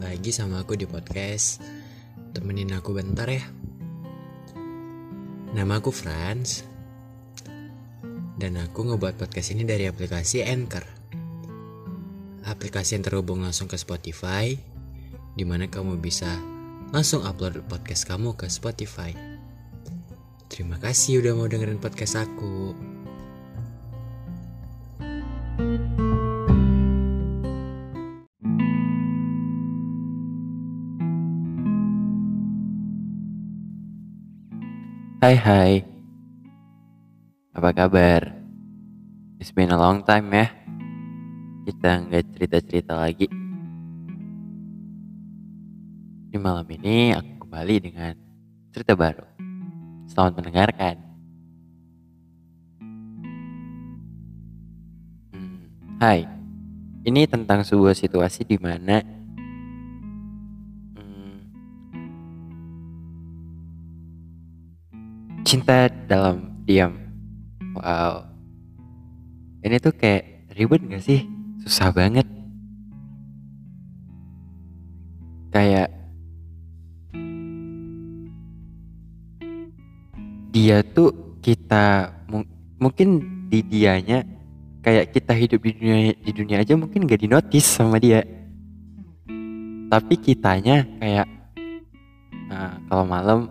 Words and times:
lagi 0.00 0.32
sama 0.32 0.64
aku 0.64 0.80
di 0.80 0.88
podcast. 0.88 1.60
Temenin 2.32 2.72
aku 2.72 2.96
bentar 2.96 3.28
ya. 3.28 3.44
Nama 5.52 5.76
aku 5.76 5.92
Franz. 5.92 6.64
Dan 8.40 8.56
aku 8.56 8.88
ngebuat 8.88 9.20
podcast 9.20 9.52
ini 9.52 9.68
dari 9.68 9.84
aplikasi 9.84 10.40
Anchor. 10.40 10.88
Aplikasi 12.48 12.96
yang 12.96 13.04
terhubung 13.04 13.44
langsung 13.44 13.68
ke 13.68 13.76
Spotify 13.76 14.56
Di 15.36 15.44
mana 15.44 15.68
kamu 15.68 16.00
bisa 16.00 16.40
langsung 16.90 17.20
upload 17.20 17.60
podcast 17.68 18.08
kamu 18.08 18.34
ke 18.40 18.48
Spotify. 18.48 19.12
Terima 20.48 20.80
kasih 20.80 21.20
udah 21.20 21.32
mau 21.36 21.46
dengerin 21.46 21.78
podcast 21.78 22.18
aku 22.18 22.74
Hai 35.20 35.36
hai. 35.36 35.84
Apa 37.52 37.76
kabar? 37.76 38.32
It's 39.36 39.52
been 39.52 39.68
a 39.68 39.76
long 39.76 40.00
time 40.00 40.32
ya. 40.32 40.48
Kita 41.68 42.08
nggak 42.08 42.24
cerita-cerita 42.32 42.96
lagi. 42.96 43.28
Di 46.32 46.40
malam 46.40 46.64
ini 46.72 47.12
aku 47.12 47.44
kembali 47.44 47.76
dengan 47.84 48.16
cerita 48.72 48.96
baru. 48.96 49.28
Selamat 50.08 50.40
mendengarkan. 50.40 50.96
Hmm, 55.36 55.68
Hai. 56.00 56.24
Ini 57.04 57.28
tentang 57.28 57.60
sebuah 57.60 57.92
situasi 57.92 58.48
di 58.48 58.56
mana 58.56 59.19
cinta 65.44 65.88
dalam 66.06 66.64
diam. 66.68 66.92
Wow. 67.76 68.26
Ini 69.60 69.76
tuh 69.80 69.92
kayak 69.92 70.52
ribet 70.56 70.80
gak 70.88 71.04
sih? 71.04 71.24
Susah 71.64 71.92
banget. 71.92 72.24
Kayak 75.50 75.90
dia 80.50 80.82
tuh 80.82 81.38
kita 81.42 82.10
mu- 82.26 82.48
mungkin 82.78 83.22
di 83.50 83.62
dianya 83.62 84.22
kayak 84.82 85.14
kita 85.14 85.34
hidup 85.34 85.60
di 85.62 85.72
dunia 85.74 86.14
di 86.14 86.30
dunia 86.32 86.56
aja 86.62 86.74
mungkin 86.78 87.06
gak 87.06 87.22
dinotis 87.22 87.66
sama 87.66 87.98
dia. 88.00 88.22
Tapi 89.90 90.14
kitanya 90.22 90.86
kayak 91.02 91.26
"Nah, 92.46 92.78
kalau 92.86 93.04
malam 93.06 93.50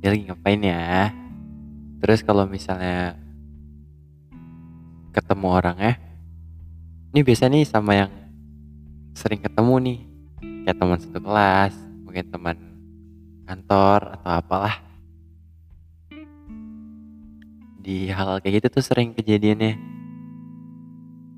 dia 0.00 0.12
lagi 0.12 0.24
ngapain 0.28 0.60
ya? 0.64 1.12
Terus 2.04 2.20
kalau 2.20 2.44
misalnya 2.44 3.16
ketemu 5.16 5.48
orang 5.48 5.76
ya, 5.80 5.96
ini 7.16 7.24
biasa 7.24 7.48
nih 7.48 7.64
sama 7.64 7.96
yang 7.96 8.12
sering 9.16 9.40
ketemu 9.40 9.74
nih, 9.80 9.98
kayak 10.68 10.76
teman 10.76 11.00
satu 11.00 11.16
kelas, 11.24 11.72
mungkin 12.04 12.28
teman 12.28 12.56
kantor 13.48 14.20
atau 14.20 14.30
apalah. 14.36 14.76
Di 17.80 18.12
hal 18.12 18.36
kayak 18.44 18.60
gitu 18.60 18.68
tuh 18.68 18.84
sering 18.84 19.16
kejadiannya. 19.16 19.80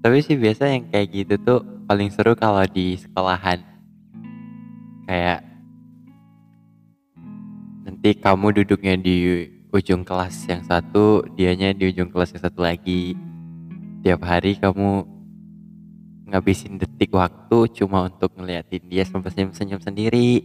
Tapi 0.02 0.18
sih 0.18 0.34
biasa 0.34 0.66
yang 0.66 0.90
kayak 0.90 1.14
gitu 1.14 1.34
tuh 1.46 1.62
paling 1.86 2.10
seru 2.10 2.34
kalau 2.34 2.66
di 2.66 2.98
sekolahan. 2.98 3.62
Kayak 5.06 5.46
nanti 7.86 8.18
kamu 8.18 8.50
duduknya 8.50 8.98
di 8.98 9.54
ujung 9.76 10.02
kelas 10.02 10.48
yang 10.48 10.64
satu, 10.64 11.24
dianya 11.36 11.76
di 11.76 11.92
ujung 11.92 12.08
kelas 12.08 12.32
yang 12.32 12.42
satu 12.42 12.64
lagi. 12.64 13.12
Tiap 14.00 14.20
hari 14.24 14.56
kamu 14.56 15.04
ngabisin 16.32 16.80
detik 16.80 17.12
waktu 17.14 17.68
cuma 17.76 18.08
untuk 18.08 18.32
ngeliatin 18.34 18.82
dia 18.88 19.04
sampai 19.04 19.30
senyum-senyum 19.30 19.80
sendiri. 19.84 20.42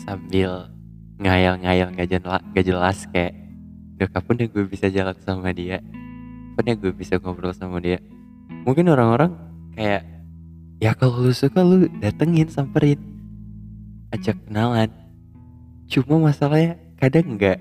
Sambil 0.00 0.70
ngayal-ngayal 1.20 1.92
gak 1.92 2.08
jelas, 2.08 2.40
gak 2.56 2.64
jelas 2.64 2.98
kayak 3.12 3.36
Duh 4.00 4.08
kapan 4.08 4.40
deh 4.40 4.48
gue 4.48 4.64
bisa 4.64 4.88
jalan 4.88 5.12
sama 5.20 5.52
dia 5.52 5.84
Kapan 6.56 6.72
ya 6.72 6.74
gue 6.80 6.92
bisa 6.96 7.20
ngobrol 7.20 7.52
sama 7.52 7.84
dia 7.84 8.00
Mungkin 8.64 8.88
orang-orang 8.88 9.36
kayak 9.76 10.08
Ya 10.80 10.96
kalau 10.96 11.28
lu 11.28 11.36
suka 11.36 11.60
lu 11.60 11.84
datengin 12.00 12.48
samperin 12.48 12.96
Ajak 14.08 14.40
kenalan 14.48 14.88
Cuma 15.90 16.30
masalahnya 16.30 16.78
kadang 17.02 17.34
nggak 17.34 17.58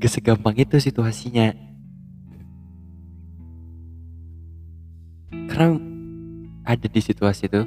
nggak 0.00 0.08
segampang 0.08 0.56
itu 0.56 0.80
situasinya. 0.80 1.52
Karena 5.52 5.76
ada 6.64 6.86
di 6.88 7.00
situasi 7.04 7.52
itu, 7.52 7.60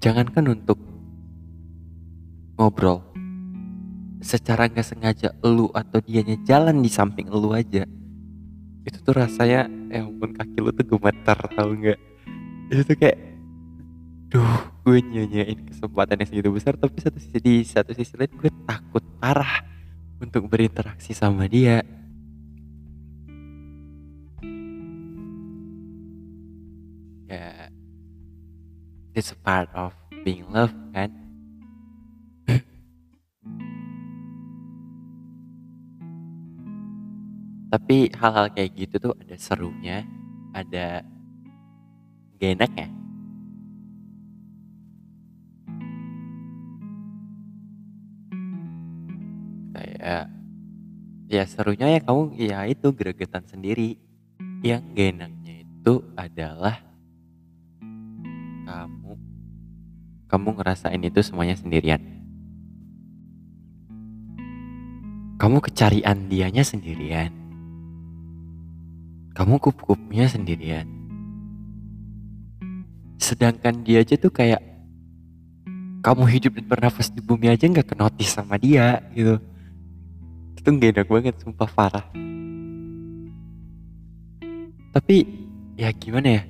jangankan 0.00 0.56
untuk 0.56 0.80
ngobrol, 2.56 3.04
secara 4.24 4.64
nggak 4.64 4.86
sengaja 4.88 5.36
elu 5.44 5.68
atau 5.76 6.00
dianya 6.00 6.40
jalan 6.48 6.80
di 6.80 6.88
samping 6.88 7.28
elu 7.28 7.52
aja, 7.52 7.84
itu 8.88 8.98
tuh 9.04 9.12
rasanya, 9.12 9.68
ya 9.92 10.08
ampun 10.08 10.32
kaki 10.32 10.56
lu 10.56 10.72
tuh 10.72 10.88
gemetar 10.88 11.36
tau 11.36 11.68
nggak? 11.76 12.00
Itu 12.72 12.80
tuh 12.88 12.96
kayak, 12.96 13.18
duh 14.32 14.67
gue 14.88 15.04
nyanyain 15.04 15.68
kesempatan 15.68 16.16
yang 16.16 16.28
segitu 16.32 16.48
besar 16.48 16.72
tapi 16.72 16.96
satu 16.96 17.20
sisi 17.20 17.36
di 17.44 17.60
satu 17.60 17.92
sisi 17.92 18.16
lain 18.16 18.32
gue 18.40 18.48
takut 18.64 19.04
parah 19.20 19.60
untuk 20.16 20.48
berinteraksi 20.48 21.12
sama 21.12 21.44
dia. 21.44 21.84
Ya 27.28 27.68
it's 29.12 29.28
a 29.28 29.36
part 29.36 29.68
of 29.76 29.92
being 30.24 30.48
love 30.48 30.72
kan? 30.96 31.12
Tapi 37.76 38.08
hal-hal 38.16 38.48
kayak 38.56 38.72
gitu 38.72 38.96
tuh 38.96 39.12
ada 39.20 39.36
serunya 39.36 40.08
ada 40.56 41.04
gak 42.40 42.56
enaknya 42.56 42.88
kayak 50.08 50.26
ya 51.28 51.44
serunya 51.44 51.86
ya 51.92 52.00
kamu 52.00 52.32
ya 52.40 52.64
itu 52.64 52.88
gregetan 52.96 53.44
sendiri. 53.44 54.00
Yang 54.64 54.82
gak 54.96 55.08
enaknya 55.12 55.54
itu 55.68 55.94
adalah 56.16 56.80
kamu. 58.64 59.12
Kamu 60.32 60.48
ngerasain 60.56 61.04
itu 61.04 61.20
semuanya 61.20 61.60
sendirian. 61.60 62.00
Kamu 65.36 65.60
kecarian 65.60 66.26
dianya 66.26 66.64
sendirian. 66.64 67.30
Kamu 69.36 69.60
kup-kupnya 69.60 70.24
sendirian. 70.26 70.88
Sedangkan 73.20 73.84
dia 73.84 74.00
aja 74.02 74.16
tuh 74.16 74.32
kayak 74.32 74.64
kamu 76.00 76.24
hidup 76.32 76.56
dan 76.56 76.66
bernafas 76.66 77.12
di 77.12 77.20
bumi 77.20 77.52
aja 77.52 77.68
nggak 77.68 77.92
kenotis 77.94 78.34
sama 78.34 78.56
dia 78.56 79.04
gitu 79.12 79.38
itu 80.68 80.76
gak 80.76 80.92
enak 81.00 81.08
banget 81.08 81.34
sumpah 81.40 81.70
parah. 81.72 82.06
Tapi 84.92 85.16
ya 85.80 85.88
gimana 85.96 86.28
ya? 86.28 86.42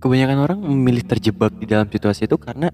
Kebanyakan 0.00 0.38
orang 0.40 0.58
memilih 0.64 1.04
terjebak 1.04 1.52
di 1.60 1.68
dalam 1.68 1.92
situasi 1.92 2.24
itu 2.24 2.40
karena 2.40 2.72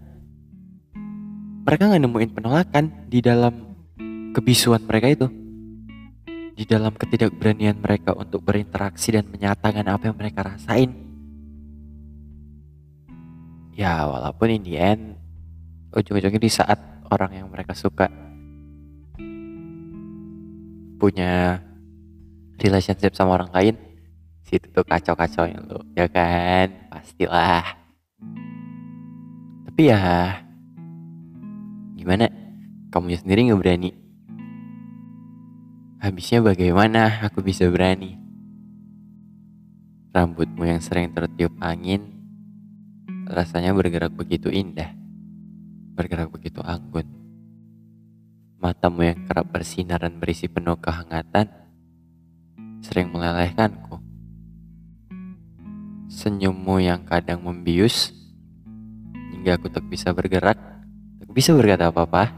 mereka 1.67 1.91
nggak 1.91 2.03
nemuin 2.07 2.33
penolakan 2.33 2.85
di 3.11 3.19
dalam 3.19 3.75
kebisuan 4.31 4.87
mereka 4.87 5.11
itu. 5.11 5.27
Di 6.55 6.63
dalam 6.67 6.95
ketidakberanian 6.95 7.83
mereka 7.83 8.15
untuk 8.15 8.47
berinteraksi 8.47 9.11
dan 9.11 9.27
menyatakan 9.27 9.83
apa 9.91 10.11
yang 10.11 10.17
mereka 10.17 10.55
rasain. 10.55 10.95
Ya 13.75 14.07
walaupun 14.07 14.55
in 14.55 14.63
the 14.63 14.79
end 14.79 15.03
ujung-ujungnya 15.91 16.39
di 16.39 16.51
saat 16.51 16.79
orang 17.11 17.35
yang 17.43 17.47
mereka 17.51 17.75
suka 17.75 18.28
punya 20.99 21.63
relationship 22.59 23.15
sama 23.15 23.39
orang 23.39 23.55
lain 23.55 23.75
situ 24.49 24.65
tuh 24.73 24.83
kacau-kacau 24.83 25.45
yang 25.45 25.63
lu 25.69 25.81
ya 25.93 26.09
kan? 26.09 26.73
Pastilah. 26.89 27.77
Tapi 29.69 29.83
ya 29.93 30.01
gimana? 31.95 32.27
Kamu 32.89 33.13
sendiri 33.13 33.45
nggak 33.47 33.61
berani. 33.61 33.91
Habisnya 36.01 36.41
bagaimana 36.41 37.21
aku 37.27 37.45
bisa 37.45 37.69
berani? 37.69 38.17
Rambutmu 40.17 40.65
yang 40.65 40.81
sering 40.81 41.13
tertiup 41.13 41.53
angin 41.61 42.17
rasanya 43.29 43.77
bergerak 43.77 44.17
begitu 44.17 44.49
indah, 44.49 44.97
bergerak 45.93 46.33
begitu 46.33 46.65
anggun. 46.65 47.18
Matamu 48.59 49.07
yang 49.07 49.23
kerap 49.23 49.55
bersinar 49.55 50.03
dan 50.03 50.19
berisi 50.19 50.51
penuh 50.51 50.75
kehangatan 50.83 51.47
sering 52.83 53.15
melelehkanku. 53.15 54.03
Senyummu 56.11 56.83
yang 56.83 57.07
kadang 57.07 57.47
membius 57.47 58.11
hingga 59.31 59.55
aku 59.55 59.71
tak 59.71 59.87
bisa 59.87 60.11
bergerak, 60.11 60.59
tak 61.23 61.31
bisa 61.31 61.55
berkata 61.55 61.95
apa-apa. 61.95 62.35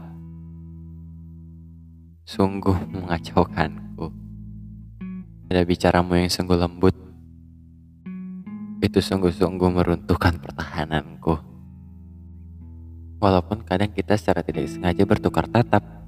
Sungguh 2.29 2.77
mengacaukanku. 2.93 4.13
Ada 5.49 5.65
bicaramu 5.65 6.21
yang 6.21 6.29
sungguh 6.29 6.53
lembut. 6.53 6.93
Itu 8.77 9.01
sungguh-sungguh 9.01 9.69
meruntuhkan 9.73 10.37
pertahananku. 10.37 11.33
Walaupun 13.17 13.65
kadang 13.65 13.89
kita 13.89 14.17
secara 14.21 14.45
tidak 14.45 14.69
sengaja 14.69 15.01
bertukar 15.01 15.49
tatap. 15.49 16.00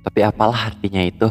Tapi 0.00 0.24
apalah 0.24 0.72
artinya 0.72 1.04
itu? 1.04 1.28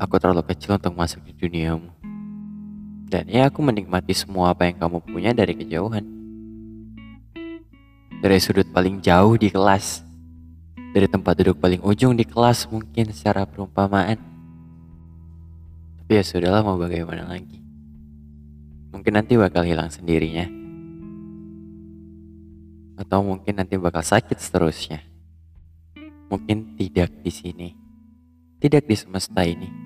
Aku 0.00 0.16
terlalu 0.16 0.40
kecil 0.48 0.80
untuk 0.80 0.96
masuk 0.96 1.20
di 1.28 1.36
duniamu. 1.36 1.92
Dan 3.10 3.28
ya 3.28 3.52
aku 3.52 3.60
menikmati 3.60 4.16
semua 4.16 4.56
apa 4.56 4.64
yang 4.64 4.80
kamu 4.80 5.04
punya 5.04 5.36
dari 5.36 5.52
kejauhan. 5.52 6.06
Dari 8.24 8.38
sudut 8.40 8.64
paling 8.72 9.04
jauh 9.04 9.36
di 9.36 9.52
kelas. 9.52 10.00
Dari 10.96 11.04
tempat 11.04 11.36
duduk 11.44 11.60
paling 11.60 11.84
ujung 11.84 12.16
di 12.16 12.24
kelas 12.24 12.64
mungkin 12.72 13.12
secara 13.12 13.44
perumpamaan. 13.44 14.16
Tapi 16.00 16.12
ya 16.16 16.24
sudahlah 16.24 16.64
mau 16.64 16.80
bagaimana 16.80 17.28
lagi. 17.28 17.60
Mungkin 18.96 19.12
nanti 19.12 19.36
bakal 19.36 19.68
hilang 19.68 19.92
sendirinya. 19.92 20.48
Atau 22.96 23.20
mungkin 23.20 23.52
nanti 23.58 23.76
bakal 23.76 24.00
sakit 24.00 24.40
seterusnya. 24.40 25.09
Mungkin 26.30 26.78
tidak 26.78 27.10
di 27.20 27.32
sini. 27.34 27.68
Tidak 28.62 28.86
di 28.86 28.96
semesta 28.96 29.42
ini 29.42 29.79